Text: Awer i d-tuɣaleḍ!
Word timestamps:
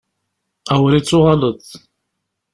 Awer 0.73 0.93
i 0.93 0.99
d-tuɣaleḍ! 1.01 1.65